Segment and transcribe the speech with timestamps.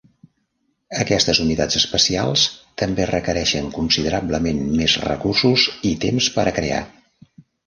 [1.01, 2.45] Aquestes unitats especials
[2.83, 6.83] també requereixen considerablement més recursos i temps per a crear.